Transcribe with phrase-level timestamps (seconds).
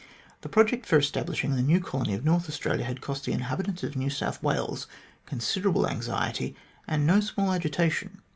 [0.41, 3.95] The project for establishing the new colony of North Australia had cost the inhabitants of
[3.95, 4.87] New South Wales
[5.27, 6.55] considerable anxiety
[6.87, 8.19] and no small agitation.